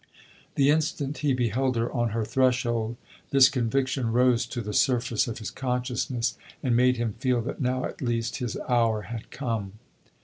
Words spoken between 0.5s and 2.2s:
The instant he beheld her on